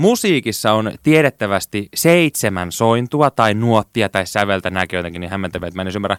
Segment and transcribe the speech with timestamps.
[0.00, 5.82] musiikissa on tiedettävästi seitsemän sointua tai nuottia tai säveltä näkee jotenkin niin hämmentävää, että mä
[5.82, 6.16] en ymmärrä,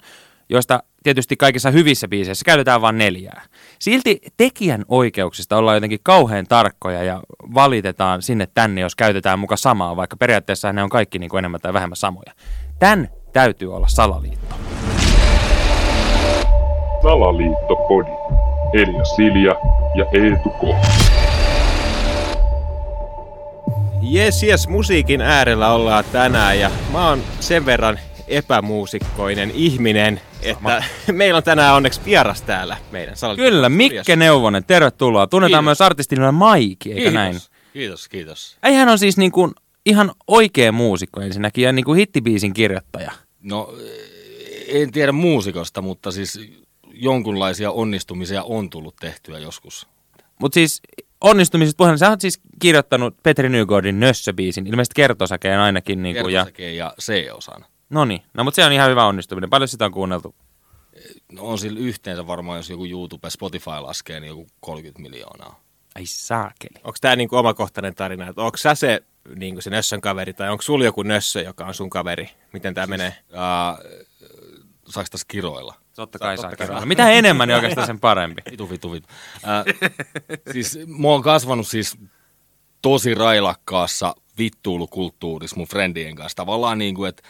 [0.50, 3.42] joista tietysti kaikissa hyvissä biiseissä käytetään vain neljää.
[3.80, 7.22] Silti tekijän oikeuksista ollaan jotenkin kauhean tarkkoja ja
[7.54, 11.62] valitetaan sinne tänne, jos käytetään muka samaa, vaikka periaatteessa ne on kaikki niin kuin enemmän
[11.62, 12.34] tai vähemmän samoja.
[12.80, 14.56] Tän täytyy olla salaliitto.
[17.02, 18.12] Salaliittopodi.
[18.74, 19.56] Elia Silja
[19.96, 20.62] ja Eetu K.
[24.12, 31.38] Jes, jes, musiikin äärellä ollaan tänään ja mä oon sen verran epämuusikkoinen ihminen, että meillä
[31.38, 33.52] on tänään onneksi vieras täällä meidän salaliitto.
[33.52, 35.28] Kyllä, Mikke Neuvonen, tervetuloa.
[35.28, 35.66] Tunnetaan Kiitos.
[35.66, 37.14] myös artistin Maiki, eikä Kiitos.
[37.14, 37.36] näin?
[37.74, 38.58] Kiitos, kiitos.
[38.64, 39.52] Ei hän on siis niin kuin
[39.86, 43.12] ihan oikea muusikko ensinnäkin ja niin kuin hittibiisin kirjoittaja.
[43.42, 43.74] No
[44.68, 46.40] en tiedä muusikosta, mutta siis
[46.94, 49.88] jonkunlaisia onnistumisia on tullut tehtyä joskus.
[50.42, 50.82] Mutta siis
[51.22, 56.04] onnistumisesta puheen, sä oot siis kirjoittanut Petri Nygårdin Nössö-biisin, ilmeisesti kertosakeen ainakin.
[56.04, 56.46] Niin kuin, ja,
[56.76, 57.66] ja C-osan.
[57.90, 59.50] no niin, no mutta se on ihan hyvä onnistuminen.
[59.50, 60.36] Paljon sitä on kuunneltu?
[61.32, 65.60] No on sillä yhteensä varmaan, jos joku YouTube, Spotify laskee, niin joku 30 miljoonaa.
[65.96, 66.82] Ai saakeli.
[66.84, 69.04] Onko tämä niinku omakohtainen tarina, että onko sä se,
[69.36, 72.30] niinku se Nössön kaveri tai onko sulla joku Nössö, joka on sun kaveri?
[72.54, 73.16] Miten tämä menee?
[73.34, 73.78] Ää,
[74.90, 75.81] saaks tässä kiroilla?
[75.96, 76.86] Totta kai saa saa.
[76.86, 78.42] Mitä enemmän, niin oikeastaan sen parempi.
[78.52, 79.08] Vitu, vitu, vitu.
[79.44, 79.64] Ää,
[80.52, 81.98] siis mä oon kasvanut siis
[82.82, 86.36] tosi railakkaassa vittuulukulttuurissa mun friendien kanssa.
[86.36, 87.24] Tavallaan niin kuin, että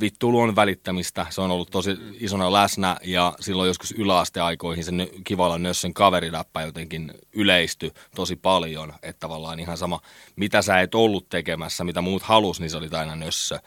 [0.00, 5.20] vittuulu on välittämistä, se on ollut tosi isona läsnä ja silloin joskus yläasteaikoihin se nö-
[5.24, 10.00] kivalla Nössön kaveriläppä jotenkin yleistyi tosi paljon, että tavallaan ihan sama,
[10.36, 13.58] mitä sä et ollut tekemässä, mitä muut halus, niin se oli aina Nössö.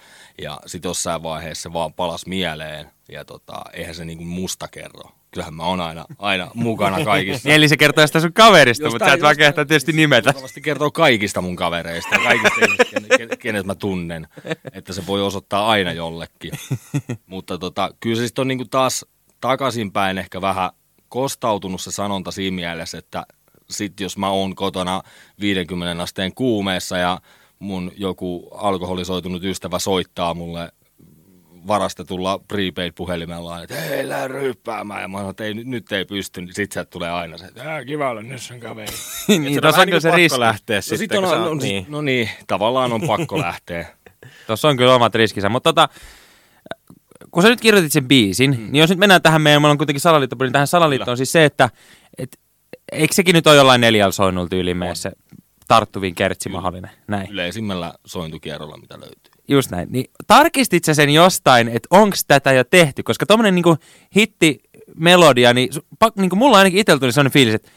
[0.42, 5.21] Ja sitten jossain vaiheessa se vaan palas mieleen ja tota, eihän se niinku musta kerro.
[5.32, 7.50] Kyllähän mä oon aina, aina mukana kaikissa.
[7.50, 10.30] Niin, eli se kertoo sitä sun kaverista, mutta sä et vaan kehtaa tietysti nimetä.
[10.30, 14.28] Luultavasti kertoo kaikista mun kavereista ja kaikista ihmisistä, ken- kenet mä tunnen.
[14.74, 16.52] Että se voi osoittaa aina jollekin.
[17.26, 19.06] Mutta tota, kyllä se sitten on niinku taas
[19.42, 20.70] takaisinpäin ehkä vähän
[21.10, 23.24] kostautunut se sanonta siinä mielessä, että
[23.70, 25.02] sit jos mä oon kotona
[25.40, 27.22] 50 asteen kuumeessa ja
[27.60, 30.72] mun joku alkoholisoitunut ystävä soittaa mulle
[31.68, 35.02] varastetulla prepaid-puhelimella, että hei, lähde ryppäämään.
[35.02, 37.64] Ja mä sanon, että ei, nyt, ei pysty, niin sit sieltä tulee aina se, että
[37.64, 38.92] "Ää, kiva olla nyt sun kaveri.
[39.28, 40.40] niin, tuossa on vähän kyllä se riski.
[40.40, 41.86] lähteä No, sitten, sit kun on, sä no, niin.
[41.90, 43.86] no niin, tavallaan on pakko lähteä.
[44.48, 45.90] Tuossa on kyllä omat riskinsä, mutta tota,
[47.32, 48.72] kun sä nyt kirjoitit sen biisin, mm.
[48.72, 51.46] niin jos nyt mennään tähän meidän, meillä on kuitenkin salaliitto, niin tähän salaliittoon siis se,
[51.46, 51.70] että
[52.18, 52.40] et,
[52.92, 55.12] eikö sekin nyt ole jollain neljällä soinnulla tyyliin se
[55.72, 56.92] tarttuvin kertsi mahdollinen?
[57.08, 57.32] Näin.
[57.32, 59.32] Yleisimmällä sointukierrolla, mitä löytyy.
[59.48, 59.88] Just näin.
[59.92, 63.04] Niin, tarkistit sä sen jostain, että onko tätä jo tehty?
[63.04, 63.78] Koska tommonen niinku
[64.16, 67.72] hitti-melodia, niin, su- pak, niinku mulla ainakin itsellä tuli sellainen fiilis, että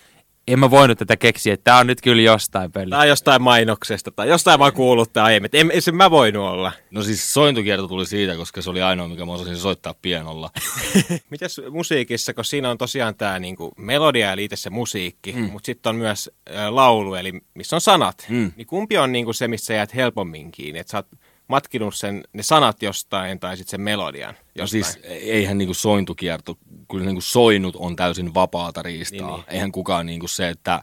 [0.49, 2.91] en mä voinut tätä keksiä, että tää on nyt kyllä jostain peli.
[2.91, 5.47] Tai jostain mainoksesta tai jostain vaan kuullut tai aiemmin.
[5.47, 6.73] että En, ei se mä voinut olla.
[6.91, 10.51] No siis sointukierto tuli siitä, koska se oli ainoa, mikä mä osasin soittaa pianolla.
[11.31, 15.51] Mitäs musiikissa, kun siinä on tosiaan tämä niinku melodia eli itse se musiikki, mm.
[15.51, 18.27] mutta sitten on myös ä, laulu, eli missä on sanat.
[18.29, 18.53] Mm.
[18.57, 20.79] Niin kumpi on niinku se, missä sä jäät helpommin kiinni?
[20.79, 21.07] Että sä oot
[21.49, 24.85] matkinut sen, ne sanat jostain tai sitten sen melodian No jostain.
[24.85, 26.59] siis eihän niinku sointukierto,
[26.91, 29.27] kyllä niinku soinut on täysin vapaata riistaa.
[29.31, 29.45] Niin, Niin.
[29.55, 30.83] Eihän kukaan niinku se, että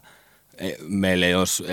[0.88, 1.64] meillä ei olisi,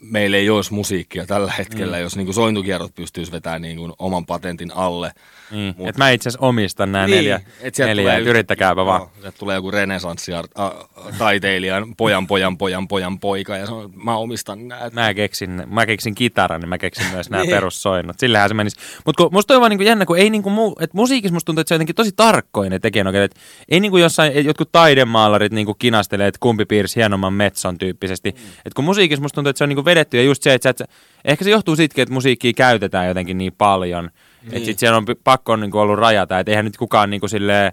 [0.00, 2.02] meillä ei olisi musiikkia tällä hetkellä, mm.
[2.02, 5.12] jos niinku sointukierrot pystyisi vetämään niinku oman patentin alle.
[5.50, 9.00] Niin, Mut- että mä itse asiassa omistan nämä neljä, et neljä tulee yrittäkääpä vaan.
[9.22, 14.90] Joo, tulee joku renesanssitaiteilijan pojan, pojan, pojan, pojan poika ja sanoo, mä omistan näitä.
[14.94, 17.50] Mä keksin, mä keksin kitaran, niin mä keksin myös nämä Niin.
[17.54, 18.18] perussoinnut.
[18.18, 18.76] Sillähän se menisi.
[19.06, 21.68] Mutta musta on vaan niinku jännä, kun ei niinku muu, että musiikissa musta tuntuu, että
[21.68, 23.30] se on jotenkin tosi tarkkoinen ne tekijänoikeudet.
[23.32, 23.38] Et
[23.68, 27.78] Ei niinku jossain, et jotkut taidemaalarit niinku kinastelee, että kumpi piirsi hienomman metson
[28.16, 28.54] tyyppisesti.
[28.56, 28.60] Mm.
[28.64, 30.82] Et kun musiikissa musta tuntuu, että se on niinku vedetty ja just se, että et
[31.24, 34.10] ehkä se johtuu siitäkin, että musiikkia käytetään jotenkin niin paljon.
[34.42, 34.54] Niin.
[34.54, 37.72] Että sit siellä on pakko on niinku ollut rajata, että eihän nyt kukaan niinku silleen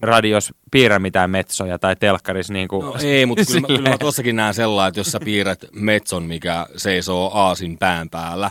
[0.00, 2.82] radios piirrä mitään metsoja tai telkkaris niinku.
[2.82, 3.94] No ei, mutta kyllä, mä- kyllä silleen.
[3.94, 8.50] mä tossakin näen sellainen, että jos sä piirrät metson, mikä seisoo aasin pään päällä,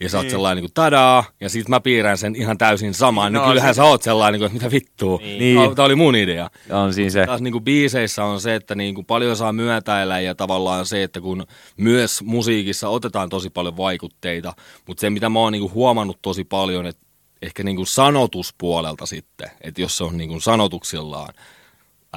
[0.00, 0.30] ja sä oot Niin.
[0.30, 3.74] sellainen niin kuin tadaa, ja sit mä piirrän sen ihan täysin samaan, No, niin kyllähän
[3.74, 5.38] se- sä oot sellainen, niin kuin, että mitä vittua, Niin.
[5.56, 5.74] niin.
[5.76, 6.50] tää oli mun idea.
[6.70, 7.26] On siinä se.
[7.26, 11.02] Taas niin kuin biiseissä on se, että niin kuin paljon saa myötäillä ja tavallaan se,
[11.02, 14.52] että kun myös musiikissa otetaan tosi paljon vaikutteita,
[14.86, 17.06] mutta se mitä mä oon niin kuin huomannut tosi paljon, että
[17.42, 21.34] ehkä niin kuin sanotuspuolelta sitten, että jos se on niin kuin sanotuksillaan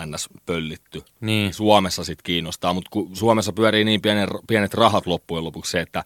[0.06, 0.29] ns.
[0.45, 1.53] pöllitty, Niin.
[1.53, 6.03] Suomessa sitten kiinnostaa, mutta kun Suomessa pyörii niin pienet, pienet rahat loppujen lopuksi se, että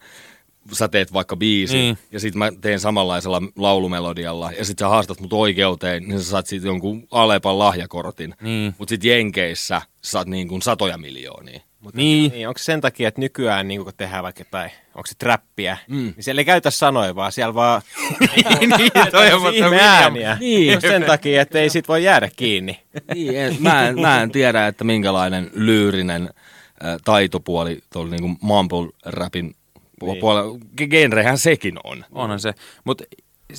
[0.74, 1.84] sä teet vaikka biisi Niin.
[1.86, 1.98] niin.
[2.12, 6.48] ja sitten mä teen samanlaisella laulumelodialla ja sitten sä haastat mut oikeuteen, niin sä saat
[6.48, 8.34] siitä jonkun Alepan lahjakortin.
[8.42, 8.76] Niin.
[8.78, 11.60] Mutta sitten Jenkeissä sä saat niin kuin satoja miljoonia.
[11.94, 12.32] Niin.
[12.32, 15.78] Niin, onko se sen takia, että nykyään niin kun tehdään vaikka jotain, onko se trappia,
[15.88, 15.96] Mm.
[15.98, 17.82] niin siellä ei käytä sanoja, vaan siellä vaan
[18.78, 20.38] niin, toi on ihme ääniä.
[20.40, 20.82] Niin.
[20.82, 22.80] Sen takia, että ei sit voi jäädä kiinni.
[23.14, 26.24] Niin, mä, en, mä en tiedä, että minkälainen lyyrinen
[26.86, 29.56] äh, taitopuoli tuolla niinku mumble-rapin
[30.02, 30.20] Niin.
[30.20, 30.60] puolella,
[30.90, 32.06] genrehän sekin on.
[32.12, 32.54] Onhan se.
[32.84, 33.04] Mutta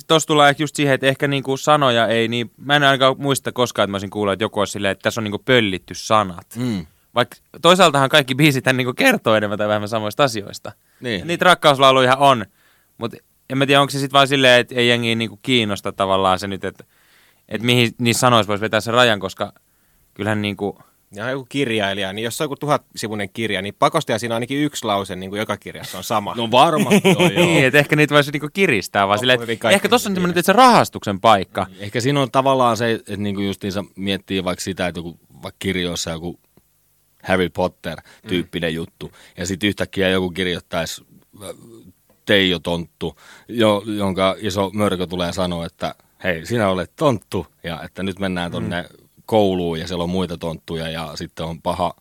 [0.07, 2.51] tuossa tulee just siihen, että ehkä niinku sanoja ei niin...
[2.57, 5.21] Mä en ainakaan muista koskaan, että mä olisin kuullut, että joku olisi silleen, että tässä
[5.21, 6.47] on niinku pöllitty sanat.
[6.55, 6.85] Mm.
[7.15, 10.71] Vaikka toisaaltahan kaikki biisit niinku kertoo enemmän tai vähemmän samoista asioista.
[11.01, 11.27] Niin.
[11.27, 12.45] Niitä rakkauslauluja on,
[12.97, 13.17] mutta
[13.49, 16.47] en mä tiedä, onko se sitten vaan silleen, että ei jengi niinku kiinnosta tavallaan se
[16.47, 16.83] nyt, että,
[17.49, 19.53] että mihin niissä sanoissa voisi vetää sen rajan, koska
[20.13, 20.79] kyllähän niinku...
[21.15, 24.85] Ja joku kirjailija, niin jos on joku tuhatsivuinen kirja, niin pakostaja siinä on ainakin yksi
[24.85, 26.35] lause, niin kuin joka kirjassa on sama.
[26.35, 27.45] No varmasti on, joo.
[27.45, 30.37] Niin, että ehkä niitä voisi niinku kiristää, vaan silleen, hyvin että ehkä tuossa on semmoinen
[30.37, 31.67] että se rahastuksen paikka.
[31.79, 36.11] Ehkä siinä on tavallaan se, että niinku justiinsa miettii vaikka sitä, että joku, vaikka kirjoissa
[36.11, 36.39] joku
[37.23, 38.75] Harry Potter-tyyppinen mm.
[38.75, 41.05] juttu, ja sitten yhtäkkiä joku kirjoittaisi
[41.43, 41.49] äh,
[42.25, 43.15] Teijo Tonttu,
[43.47, 48.51] jo, jonka iso mörkö tulee sanoa, että hei, sinä olet tonttu, ja että nyt mennään
[48.51, 49.08] tonne mm.
[49.29, 51.93] Kouluun, ja siellä on muita tonttuja, ja sitten on paha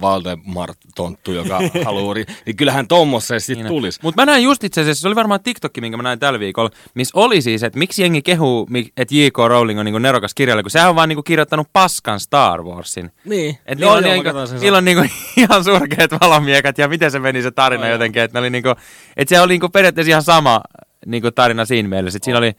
[0.00, 4.00] Valdemart-tonttu, joka haluaa, ri- niin kyllähän tuommoiseen sitten tulisi.
[4.02, 6.70] Mutta mä näin just itse asiassa, se oli varmaan TikTokki, minkä mä näin tällä viikolla,
[6.94, 9.36] missä oli siis, että miksi jengi kehuu, että J.K.
[9.48, 13.10] Rowling on niinku nerokas kirjailija, kun sehän on vaan niinku kirjoittanut paskan Star Warsin.
[13.24, 13.58] Niin.
[13.66, 15.04] Et Joo, niillä, joo, on mä niinku, niillä on niinku
[15.42, 17.94] ihan surkeat valomiekat ja miten se meni se tarina Joo, joo.
[17.94, 18.74] jotenkin, että ne oli niinku,
[19.16, 20.60] että se oli niinku periaatteessa ihan sama
[21.06, 22.52] niinku tarina siinä mielessä, että siinä oli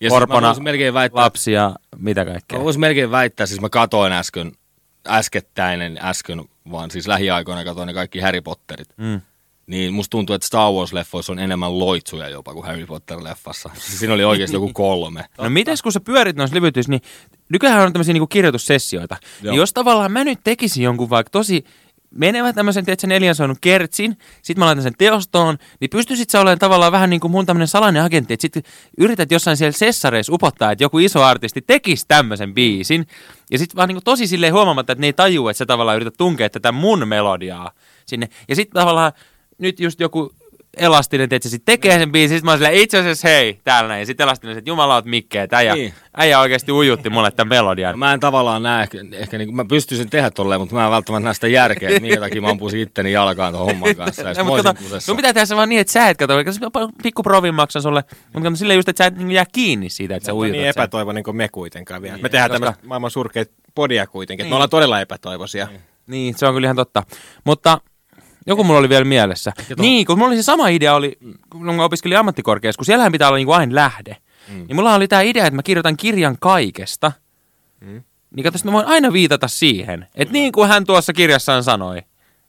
[0.00, 2.58] Ja orpona voisin melkein väittää, lapsi ja mitä kaikkea.
[2.58, 4.52] Mä voisin melkein väittää, siis mä katoin äsken,
[5.08, 8.88] äskettäinen äsken, vaan siis lähiaikoina katoin ne kaikki Harry Potterit.
[8.96, 9.20] Mm.
[9.66, 13.70] Niin musta tuntuu, että Star Wars-leffoissa on enemmän loitsuja jopa kuin Harry Potter-leffassa.
[13.74, 15.24] Siis Siinä oli oikeasti joku kolme.
[15.38, 17.02] No mites kun sä pyörit noissa levytyissä, niin
[17.48, 19.16] nykyään on tämmöisiä niinku kirjoitussessioita.
[19.42, 19.52] Joo.
[19.52, 21.64] Niin jos tavallaan mä nyt tekisin jonkun vaikka tosi
[22.10, 26.40] menevä tämmöisen, teet sen neljän soinut kertsin, sit mä laitan sen teostoon, niin pystyisit sä
[26.40, 28.66] olemaan tavallaan vähän niin kuin mun tämmöinen salainen agentti, että sit
[28.98, 33.06] yrität jossain siellä sessareissa upottaa, että joku iso artisti tekisi tämmöisen biisin,
[33.50, 35.96] ja sit vaan niin kuin tosi silleen huomaamatta, että ne ei tajua, että sä tavallaan
[35.96, 37.70] yrität tunkea tätä mun melodiaa
[38.06, 39.12] sinne, ja sit tavallaan
[39.58, 40.32] nyt just joku
[40.76, 43.88] Elastinen, että se sitten tekee sen biisin, sit mä oon silleen, itse asiassa hei, täällä
[43.88, 44.00] näin.
[44.00, 45.94] Ja sitten Elastinen, että jumala oot Mikke, että äijä, Niin.
[46.16, 47.98] äijä oikeasti ujutti mulle tämän melodian.
[47.98, 51.24] Mä en tavallaan näe, ehkä, ehkä niin, mä pystyisin tehdä tolleen, mutta mä en välttämättä
[51.24, 54.22] näe sitä järkeä, että minkä takia mä ampuisin itteni jalkaan tuon homman kanssa.
[54.22, 56.52] Ja sit olisin kato, sun pitää tehdä se vaan niin, että sä et kato, koska
[56.52, 59.88] se pikku provin maksan sulle, mutta kato silleen just, että sä et niin jää kiinni
[59.90, 62.14] siitä, että sä ujutat niin epätoivoinen kuin me kuitenkaan vielä.
[62.16, 64.42] Niin, me tehdään koska- tämmöistä maailman surkeita podia kuitenkin.
[64.44, 64.46] Niin.
[64.46, 64.52] Niin.
[64.52, 65.68] Me ollaan todella epätoivoisia.
[66.06, 67.02] Niin, se on kyllä ihan totta.
[67.44, 67.80] Mutta
[68.48, 69.52] joku mulla oli vielä mielessä.
[69.78, 71.18] Niin, kun mulla oli se sama idea, oli,
[71.50, 74.16] kun mä opiskelin ammattikorkeassa, kun siellähän pitää olla niin kuin aina lähde.
[74.48, 74.64] Mm.
[74.68, 77.12] Niin mulla oli tämä idea, että mä kirjoitan kirjan kaikesta.
[77.80, 78.02] Mm.
[78.36, 82.02] Niin sit mä voin aina viitata siihen, että niin kuin hän tuossa kirjassaan sanoi.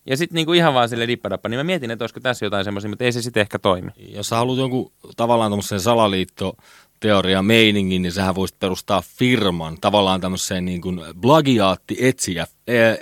[0.05, 2.89] Ja sitten niinku ihan vaan sille dippadappa, niin mä mietin, että olisiko tässä jotain semmoisia,
[2.89, 3.91] mutta ei se sitten ehkä toimi.
[3.97, 6.53] Jos sä haluat jonkun tavallaan tämmöisen salaliitto
[6.99, 12.47] teoria meiningin, niin sähän voisit perustaa firman, tavallaan tämmöiseen niin kuin plagiaatti etsiä,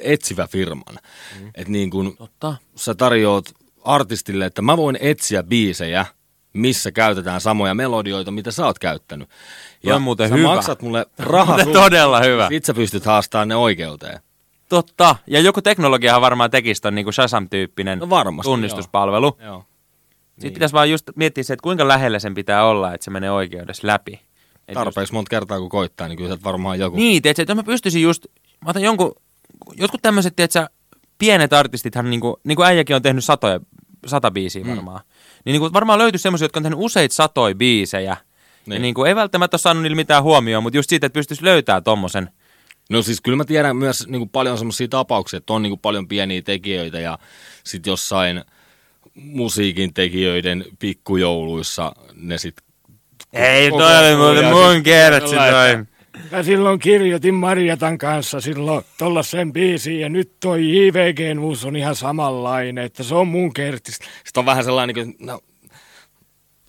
[0.02, 0.96] etsivä firman.
[1.40, 1.48] Mm.
[1.48, 2.56] Että niin kuin Totta.
[2.76, 3.46] sä tarjoat
[3.84, 6.06] artistille, että mä voin etsiä biisejä,
[6.54, 9.30] missä käytetään samoja melodioita, mitä sä oot käyttänyt.
[9.84, 10.48] Toi on muuten sä hyvä.
[10.48, 11.66] maksat mulle rahaa.
[11.74, 12.48] Todella hyvä.
[12.50, 14.20] Sit sä pystyt haastamaan ne oikeuteen.
[14.70, 15.16] Totta.
[15.28, 19.38] Ja joku teknologiahan varmaan tekisi ton niinku Shazam-tyyppinen No varmasti, tunnistuspalvelu.
[19.44, 19.66] Joo.
[20.38, 23.32] Sitten pitäisi vaan just miettiä se, että kuinka lähellä sen pitää olla, että se menee
[23.32, 24.20] oikeudessa läpi.
[24.68, 26.98] Et Tarpeeksi monta kertaa kun koittaa, niin kyllä sieltä varmaan joku.
[26.98, 28.26] Just, niin, tiedätkö, että mä pystyisin just,
[28.66, 29.16] mä otan jonkun,
[29.78, 30.68] jotkut tämmöiset, tiedätkö,
[31.18, 33.60] pienet artistithan, niin kuin, niin kuin äijäkin on tehnyt satoja,
[34.06, 34.70] sata biisiä Mm.
[34.70, 35.02] varmaan.
[35.46, 38.14] Niin, niin kuin varmaan löytyisi semmoisia, jotka on tehnyt useita satoja biisejä.
[38.14, 38.20] Niin.
[38.68, 38.82] Ja Niin.
[38.82, 41.84] niin kuin, ei välttämättä ole saanut niillä mitään huomioon, mutta just siitä, että pystyisi löytämään
[41.84, 42.30] tommosen.
[42.90, 45.80] No siis kyllä mä tiedän myös niin kuin paljon semmoisia tapauksia, että on niin kuin
[45.80, 47.18] paljon pieniä tekijöitä ja
[47.64, 48.44] sitten jossain
[49.18, 52.68] musiikin tekijöiden pikkujouluissa ne sitten...
[53.34, 55.86] Ei, toi oli muuten mun kertsi toi.
[56.32, 61.96] Mä silloin kirjoitin Marjatan kanssa silloin tollasen biisiin ja nyt toi JVGn uus on ihan
[61.96, 63.96] samanlainen, että se on mun kertis.
[63.96, 65.40] Sitten on vähän sellainen, niin kuin, no,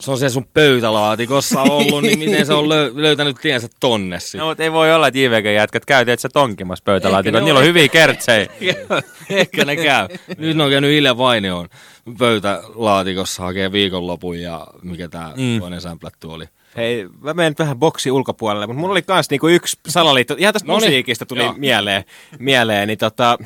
[0.00, 4.40] se on siellä sun pöytälaatikossa ollut, niin miten se on lö- löytänyt tiensä tonne sit?
[4.40, 7.40] No, mutta ei voi olla, että JVG-jätkät käy, että sä tonkimassa pöytälaatikot.
[7.40, 8.46] Ne Niillä on hyviä kertsejä.
[9.30, 10.08] Ehkä ne käy.
[10.38, 11.68] Nyt ne on käynyt Ilja Vainioon
[12.18, 15.60] pöytälaatikossa hakee viikonlopun ja mikä tää Mm.
[15.60, 16.44] toinen sämplätty oli.
[16.76, 20.34] Hei, mä menen nyt vähän boksi ulkopuolelle, mutta mulla oli kans niinku yksi salaliitto.
[20.38, 20.84] Ihan tästä Noniin.
[20.90, 21.54] musiikista tuli Joo.
[21.56, 22.04] mieleen,
[22.38, 23.38] mieleen, niin tota,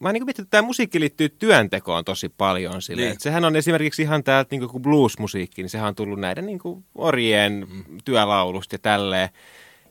[0.00, 3.02] mä oon niinku miettinyt, että tämä musiikki liittyy työntekoon tosi paljon sille.
[3.02, 3.10] Niin.
[3.10, 3.20] Niin.
[3.20, 7.66] Sehän on esimerkiksi ihan tää niinku kuin blues-musiikki, niin sehän on tullut näiden niinku orjien
[7.70, 7.98] Mm.
[8.04, 9.28] työlaulusta ja tälleen.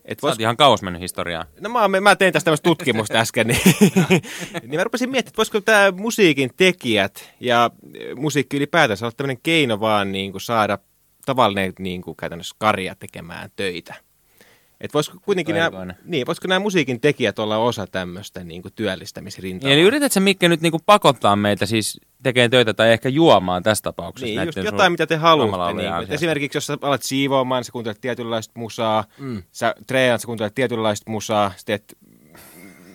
[0.05, 1.45] Et Sä oot vois, ihan kauas mennyt historiaa.
[1.59, 3.61] no mä, mä tein tästä tämmöistä tutkimusta äsken, niin,
[4.61, 9.41] niin mä rupesin miettimään, että voisiko tämä musiikin tekijät ja eh, musiikki ylipäätänsä olla tämmöinen
[9.43, 10.77] keino vaan niin kuin saada
[11.25, 13.95] tavallinen niin kuin käytännössä karja tekemään töitä.
[14.81, 19.73] Että voisiko kuitenkin nämä, niin, voisiko nämä musiikin tekijät olla osa tämmöistä niin kuin työllistämisrintamaa?
[19.73, 23.81] Eli yrität sä Mikke nyt niinku pakottaa meitä siis tekemään töitä tai ehkä juomaan tässä
[23.81, 24.25] tapauksessa?
[24.25, 25.73] Niin, just jotain, mitä te haluatte.
[25.73, 26.13] Niin, asiasta?
[26.13, 29.43] esimerkiksi jos sä alat siivoamaan, sä kuuntelet tietynlaista musaa, mm.
[29.51, 31.97] sä treenat, sä kuuntelet tietynlaista musaa, sä teet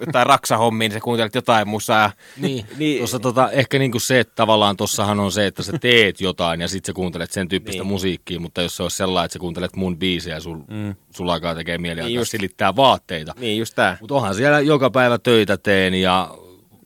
[0.01, 2.13] jotain raksahommiin, niin sä kuuntelet jotain musaa.
[2.41, 2.99] Niin, Niin.
[2.99, 6.69] Tuossa tota, ehkä niinku se, että tavallaan tossahan on se, että sä teet jotain ja
[6.69, 7.93] sit sä kuuntelet sen tyyppistä Niin.
[7.93, 10.95] musiikkia, mutta jos se olisi sellainen, että sä kuuntelet mun biisejä ja sul, mm.
[11.15, 12.31] sulla alkaa tekee mieli Niin just.
[12.31, 13.35] silittää vaatteita.
[13.41, 13.97] Niin, just tää.
[14.01, 16.31] Mutta onhan siellä joka päivä töitä teen ja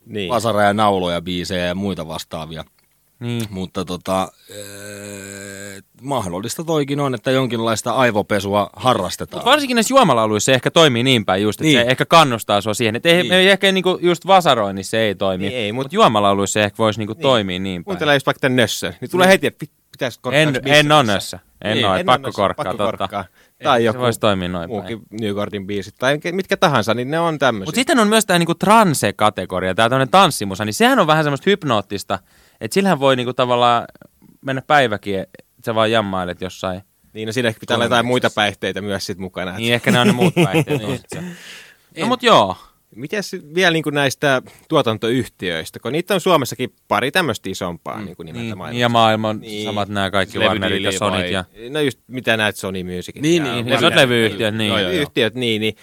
[0.06, 0.28] niin.
[0.30, 2.64] vasara ja nauloja biisejä ja muita vastaavia.
[3.20, 3.42] Niin.
[3.50, 9.38] Mutta tota, ee, mahdollista toikin on, että jonkinlaista aivopesua harrastetaan.
[9.42, 11.80] Mut varsinkin näissä juomalauluissa se ehkä toimii niin päin just, että Niin.
[11.80, 12.96] se ehkä kannustaa sua siihen.
[12.96, 13.32] Että ei, Niin.
[13.32, 15.48] ei ehkä niinku just vasaroinnissa se ei toimi.
[15.48, 17.84] Niin ei, mut- Mutta juomalauluissa se ehkä voisi niinku toimia niin päin.
[17.84, 20.42] Kuuntele just vaikka tämän nössön, niin tulee heti, että pit- pitäisi korkkaa.
[20.42, 21.38] En, en ole nössä.
[21.64, 22.98] En Niin, ole, en pakko korkkaa, pakko totta.
[22.98, 23.24] korkkaa.
[23.62, 25.20] Tai se joku voisi toimia noin muukin päin.
[25.20, 27.66] Newgartin biisit, tai mitkä tahansa, niin ne on tämmöisiä.
[27.66, 31.50] Mutta sitten on myös tämä niinku transe-kategoria, tämä tämmöinen tanssimusa, niin sehän on vähän semmoista
[31.50, 32.18] hypnoottista,
[32.60, 33.84] että sillähän voi niinku tavallaan
[34.40, 36.80] mennä päiväkin, että sä vaan jammailet jossain.
[37.12, 39.56] Niin, no siinä ehkä pitää olla jotain muita päihteitä myös sit mukana.
[39.56, 40.84] Niin ehkä ne on ne muut päihteet.
[40.84, 41.22] on sit se.
[42.00, 42.56] no mut joo.
[42.96, 48.26] Mites vielä niin näistä tuotantoyhtiöistä, kun niitä on Suomessakin pari tämmöistä isompaa mm, niin kuin
[48.26, 49.64] nimeltä Niin, ja maailman Niin.
[49.64, 51.44] samat nämä kaikki Warnerit ja Sonit ja...
[51.70, 53.22] No just mitä näet Sony Musicit.
[53.22, 54.68] Niin, ja niin, Ne on levyyhtiöt, niin.
[54.68, 55.02] Joo, joo, joo.
[55.02, 55.74] Yhtiöt, niin, niin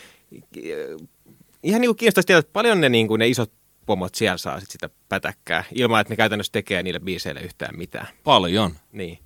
[1.63, 3.51] ihan niin kuin kiinnostaisi tietää, että paljon ne, niin kuin ne isot
[3.85, 8.07] pomot siellä saa sit sitä pätäkkää, ilman että ne käytännössä tekee niille biiseille yhtään mitään.
[8.23, 8.71] Paljon.
[8.91, 9.19] Niin.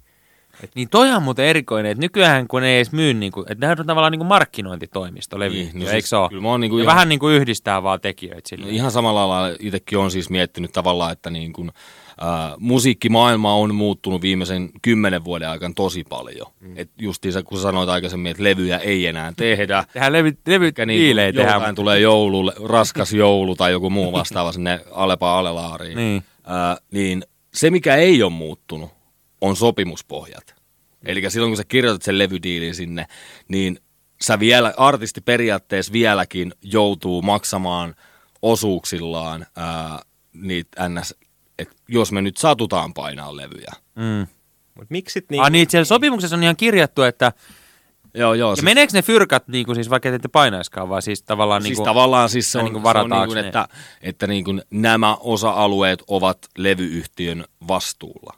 [0.75, 3.79] Niin toi on muuten erikoinen, että nykyään kun ne ei edes myy, niinku, että nehän
[3.79, 6.29] on tavallaan niinku markkinointitoimisto levyyhtiö, Niin, no eikö siis se ole?
[6.29, 8.69] kyllä mä oon niinku ja ihan- vähän niinku yhdistää vaan tekijöitä sille.
[8.69, 11.71] Ihan samalla lailla itsekin on siis miettinyt tavallaan, että niin kuin,
[12.21, 16.47] ää, musiikkimaailma on muuttunut viimeisen kymmenen vuoden aikana tosi paljon.
[16.59, 16.73] Mm.
[16.77, 19.85] Et justiinsa, kun sanoit aikaisemmin, että levyjä ei enää tehdä.
[19.93, 21.75] Tehdään levy, levy niin, tehdään.
[21.75, 25.95] tulee joululle, raskas joulu tai joku muu vastaava sinne Alepa Alelaariin.
[25.97, 26.23] Niin.
[26.43, 27.23] Ää, niin
[27.53, 28.91] se, mikä ei ole muuttunut,
[29.41, 30.55] on sopimuspohjat.
[31.05, 33.05] Eli silloin, kun sä kirjoitat sen levydiilin sinne,
[33.47, 33.79] niin
[34.21, 37.95] sä vielä, artisti periaatteessa vieläkin joutuu maksamaan
[38.41, 39.99] osuuksillaan ää,
[40.33, 41.15] niitä ns,
[41.59, 43.73] että jos me nyt satutaan painaa levyjä.
[43.95, 44.27] Mm.
[44.75, 45.41] Mutta miksi Niin.
[45.41, 47.31] Ah, niin, siellä sopimuksessa on ihan kirjattu, että...
[48.13, 48.51] Joo, joo.
[48.51, 51.61] Ja siis- meneekö ne fyrkat, niin kuin siis, vaikka te ette painaiskaan, vaan siis tavallaan...
[51.61, 53.47] Siis niin kuin, tavallaan siis se on, niinku niin kuin se on niin kuin, ne?
[53.47, 53.67] että,
[54.01, 58.33] että niin kuin nämä osa-alueet ovat levyyhtiön vastuulla.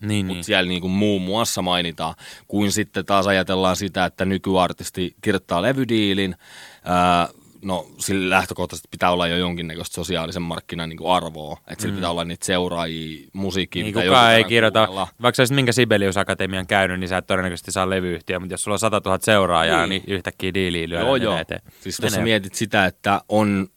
[0.00, 0.44] niin, Mutta niin.
[0.44, 2.14] siellä niin kuin muun muassa mainitaan,
[2.48, 6.36] kuin sitten taas ajatellaan sitä, että nykyartisti kirjoittaa levydiilin,
[6.84, 7.28] ää,
[7.64, 12.10] no sillä lähtökohtaisesti pitää olla jo jonkinnäköistä sosiaalisen markkinan niin kuin arvoa, että sillä pitää
[12.10, 15.08] olla niitä seuraajia, musiikkia, Niin kukaan ei kirjoita, kuunnella.
[15.22, 18.62] vaikka sä olisit minkä Sibelius Akatemian käynyt, niin sä et todennäköisesti saa levyyhtiö, mutta jos
[18.62, 20.16] sulla on 100 000 seuraajaa, niin, Niin.
[20.16, 21.38] yhtäkkiä diiliä lyödään Joo, joo.
[21.38, 21.62] eteen.
[21.80, 22.22] Siis Menee.
[22.22, 23.68] mietit sitä, että on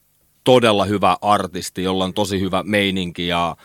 [0.44, 3.56] todella hyvä artisti, jolla on tosi hyvä meininki ja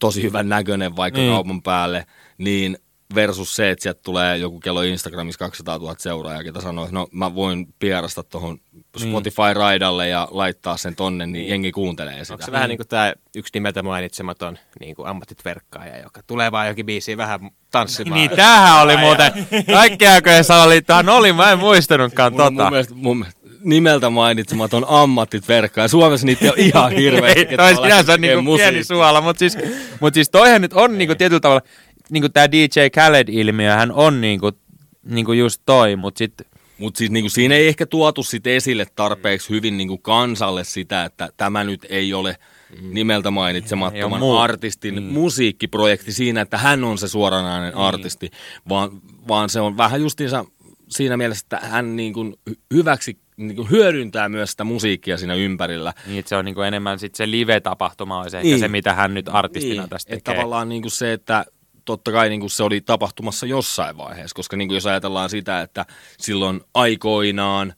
[0.00, 1.32] tosi hyvän näköinen vaikka niin.
[1.32, 2.06] kaupan päälle,
[2.38, 2.78] niin
[3.14, 7.06] versus se, että sieltä tulee joku kello Instagramissa 200 000 seuraajaa, ketä sanoo, että no
[7.12, 8.58] mä voin pierasta tuohon
[8.96, 12.34] Spotify-raidalle ja laittaa sen tonne, niin, jengi kuuntelee sitä.
[12.34, 16.52] Onko se vähän niin kuin tämä yksi nimeltä mainitsematon niin kuin ammatit verkkaaja, joka tulee
[16.52, 17.40] vaan jokin biisiin vähän
[17.70, 18.20] tanssimaan.
[18.20, 19.32] Niin tämähän oli muuten,
[19.72, 22.70] kaikkiakojen salaliittohan oli, mä en muistanutkaan Mun, mun, tota.
[22.70, 25.84] mielestä, mun mielestä nimeltä mainitsematon ammattit verkkaa.
[25.84, 27.56] Ja Suomessa niitä on ihan hirveästi.
[27.56, 29.58] Toi sinänsä tekemään niinku pieni suola, mutta siis,
[30.00, 31.62] mut siis toihan nyt on niinku tietyllä tavalla,
[32.10, 34.52] niinku tää DJ Khaled-ilmiö, hän on niinku,
[35.04, 36.32] niinku just toi, mut sit,
[36.78, 41.28] Mutta siis niinku siinä ei ehkä tuotu sit esille tarpeeksi hyvin niinku kansalle sitä, että
[41.36, 42.36] tämä nyt ei ole
[42.80, 45.04] nimeltä Ei mainitsemattoman muu- artistin niin.
[45.04, 48.30] musiikkiprojekti siinä, että hän on se suoranainen artisti,
[48.68, 48.90] vaan,
[49.28, 50.44] vaan se on vähän justiinsa
[50.88, 55.92] siinä mielessä, että hän niinku hy- hyväksi niinku hyödyntää myös sitä musiikkia siinä ympärillä.
[56.06, 58.58] niin että se on niinku enemmän sit se live-tapahtuma ehkä Niin.
[58.58, 60.34] se, mitä hän nyt artistina niin, tästä tekee.
[60.34, 61.44] tavallaan niin kuin se, että
[61.92, 65.60] totta kai niin kuin se oli tapahtumassa jossain vaiheessa, koska niin kuin jos ajatellaan sitä,
[65.60, 65.86] että
[66.18, 67.74] silloin aikoinaan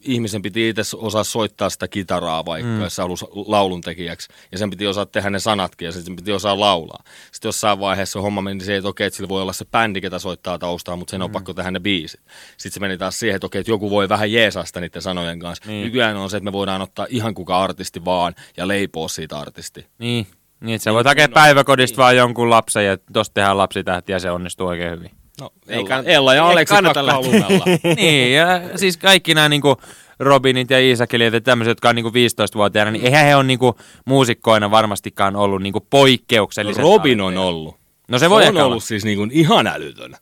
[0.00, 2.80] ihmisen piti itse osaa soittaa sitä kitaraa vaikka, mm.
[2.80, 7.04] jos halusi lauluntekijäksi, ja sen piti osaa tehdä ne sanatkin, ja sen piti osaa laulaa.
[7.32, 10.18] Sitten jossain vaiheessa homma meni siihen, että okei, että sillä voi olla se bändi, ketä
[10.18, 12.20] soittaa taustaa, mutta sen on pakko tehdä ne biisit.
[12.56, 15.38] Sitten se meni taas siihen, että okei, että joku voi vähän jeesaa sitä niiden sanojen
[15.38, 15.64] kanssa.
[15.66, 15.84] Niin.
[15.84, 19.86] Nykyään on se, että me voidaan ottaa ihan kuka artisti vaan, ja leipoa siitä artisti.
[19.98, 20.26] Niin,
[20.60, 24.30] niin että sä voit hakea päiväkodista vaan jonkun lapsen ja tosta tehdään lapsitähti ja se
[24.30, 25.10] onnistuu oikein hyvin.
[25.40, 27.40] No, Ei Ella, kann- Ella ja Aleksi kannata kakkaa lähteä.
[27.48, 27.64] lumella.
[27.96, 28.46] niin, ja
[28.76, 29.76] siis kaikki nämä niinku
[30.18, 34.70] Robinit ja Iisakeliet ja tämmöiset, jotka on niinku 15-vuotiaana, niin eihän he ole niinku muusikkoina
[34.70, 37.76] varmastikaan ollut niinku poikkeuksellisen Robin on ollut.
[38.08, 38.66] No se voi se on ehkä olla.
[38.72, 40.14] ollut siis niin kuin ihan älytön.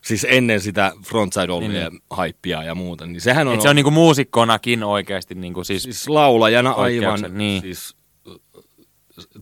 [0.00, 3.06] Siis ennen sitä frontside Niin, niin, haippia ja muuta.
[3.06, 7.62] Niin sehän on, Et se on niinku muusikkonakin oikeasti niinku siis, siis laulajana aivan niin.
[7.62, 7.96] siis,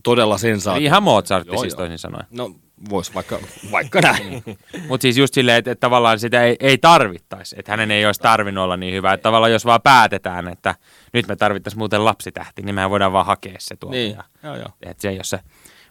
[0.03, 0.85] todella sensaatio.
[0.85, 1.77] ihan Mozart Joo, siis joo.
[1.77, 2.25] toisin sanoen.
[2.31, 2.51] No
[2.89, 3.39] vois vaikka,
[3.71, 4.43] vaikka näin.
[4.89, 8.21] Mutta siis just silleen, että, että tavallaan sitä ei, ei tarvittaisi, että hänen ei olisi
[8.21, 9.13] tarvinnut olla niin hyvä.
[9.13, 10.75] Että tavallaan jos vaan päätetään, että
[11.13, 13.95] nyt me tarvittaisiin muuten lapsitähti, niin mehän voidaan vaan hakea se tuolta.
[13.95, 14.67] niin, Ja, joo joo.
[14.81, 15.39] että se ei ole se.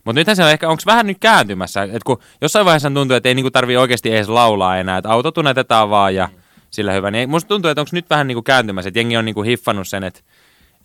[0.04, 3.28] Mutta nythän se on ehkä, onko vähän nyt kääntymässä, että kun jossain vaiheessa tuntuu, että
[3.28, 6.28] ei niinku tarvi oikeasti edes laulaa enää, että autotunetetaan vaan ja
[6.70, 7.10] sillä hyvä.
[7.10, 10.04] Niin musta tuntuu, että onko nyt vähän niinku kääntymässä, että jengi on niinku hiffannut sen,
[10.04, 10.20] että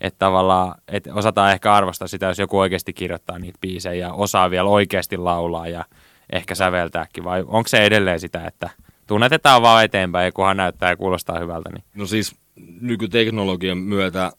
[0.02, 4.50] että tavallaan, että osataan ehkä arvostaa sitä, jos joku oikeasti kirjoittaa niitä biisejä ja osaa
[4.50, 5.84] vielä oikeasti laulaa ja
[6.32, 8.70] ehkä säveltääkin, vai onko se edelleen sitä, että
[9.06, 12.36] tunnetetaan vaan eteenpäin ja kunhan näyttää ja kuulostaa hyvältä, niin No siis
[12.80, 14.32] nykyteknologian myötä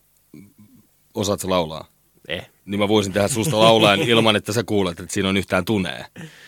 [1.13, 1.85] osaat laulaa.
[2.27, 2.49] eh.
[2.65, 6.05] Niin mä voisin tehdä susta laulajan ilman, että sä kuulet, että siinä on yhtään tunee.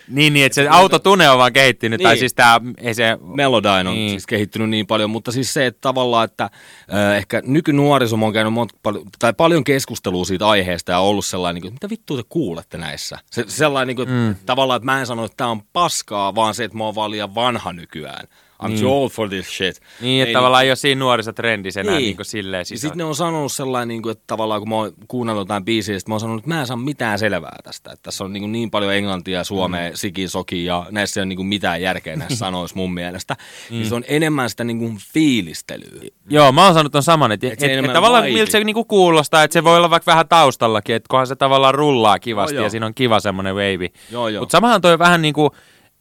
[0.07, 2.19] Niin, niin, että se autotune on vaan kehittynyt, tai Niin.
[2.19, 3.95] siis tää, ei se, Melodyne on Niin.
[3.95, 4.10] niin.
[4.10, 8.53] siis kehittynyt niin paljon, mutta siis se, että tavallaan, että äh, ehkä nykynuoriso on käynyt
[8.53, 12.24] monta, paljon, tai paljon keskustelua siitä aiheesta ja ollut sellainen, niin kuin, mitä vittua te
[12.29, 13.17] kuulette näissä?
[13.31, 14.45] Se, sellainen, niin kuin, että Mm.
[14.45, 17.12] tavallaan, että mä en sano, että tämä on paskaa, vaan se, että mä oon vaan
[17.12, 18.27] liian vanha nykyään.
[18.63, 18.81] I'm Niin.
[18.81, 19.79] too old for this shit.
[20.01, 21.98] niin, että Ei tavallaan ei ole siinä nuorisotrendissä enää niin.
[21.98, 22.05] Niin.
[22.07, 22.79] niin kuin silleen Ja sisään.
[22.81, 26.00] sitten ne on sanonut sellainen, niin kuin, että tavallaan kun mä oon kuunnellut jotain biisiä,
[26.05, 27.91] sit mä oon sanonut, että mä en saa mitään selvää tästä.
[27.91, 29.95] Että tässä on niin, kuin niin paljon englantia suomea, mm.
[29.95, 33.35] sikin, soki ja näissä ei ole niin kuin mitään järkeä näissä sanoissa mun mielestä.
[33.69, 33.75] Mm.
[33.75, 36.01] Niin se on enemmän sitä niin kuin fiilistelyä.
[36.29, 38.51] Joo, mä oon sanonut ton saman, että et, Et se et, et, enemmän tavallaan miltä
[38.51, 42.19] se niinku kuulostaa, että se voi olla vaikka vähän taustallakin, että kunhan se tavallaan rullaa
[42.19, 42.65] kivasti Joo, joo.
[42.65, 43.89] ja siinä on kiva semmoinen wave.
[44.39, 45.51] Mutta samahan toi vähän niinku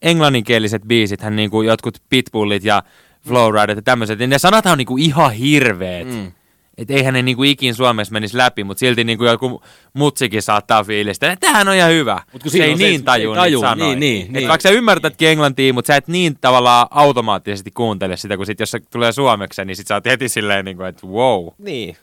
[0.02, 2.82] englanninkieliset biisit, hän niinku jotkut pitbullit ja
[3.28, 6.08] flowridert ja tämmöiset, niin ne sanathan on niinku ihan hirveet.
[6.08, 6.32] Mm.
[6.78, 9.62] Että eihän ne niinku ikin Suomessa menisi läpi, mutta silti niinku joku
[9.92, 12.20] mutsikin saattaa fiilistä, että tämähän on ihan hyvä.
[12.32, 13.86] Mut kun se ei niin että se ei taju, sanoja.
[13.86, 14.48] niin, niin, Et niin.
[14.48, 18.70] Vaikka sä ymmärtätkin englantia, mutta sä et niin tavallaan automaattisesti kuuntele sitä, kun sit jos
[18.70, 21.46] se tulee suomeksi, niin sit sä oot heti silleen, niinku, että wow.
[21.58, 21.96] Niin,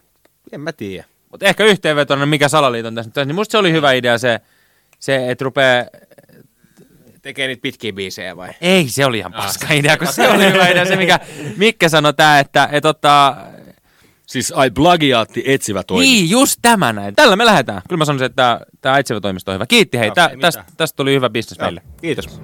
[0.52, 1.06] en mä tiedä.
[1.32, 4.39] Mutta ehkä yhteenvetona, mikä salaliiton tässä nyt on, niin musta se oli hyvä idea se,
[5.00, 5.86] se että rupeaa...
[7.22, 8.50] Tekee niitä pitkiä biisejä vai?
[8.62, 10.86] Ei, se oli ihan paska idea, kun se oli hyvä idea.
[10.86, 11.19] Se, mikä
[11.58, 13.48] Mikke sanoi tää, että et ottaa...
[14.32, 16.06] Siis ai plagiaatti etsivä toimi.
[16.06, 17.15] Niin, just tämä näin.
[17.15, 17.82] Tällä me lähdetään.
[17.89, 19.65] Kyllä mä sanoisin, että tämä etsivä toimisto on hyvä.
[19.65, 21.82] Kiitti hei, ei tästä, tästä tuli hyvä bisnes meille.
[22.02, 22.41] Kiitos.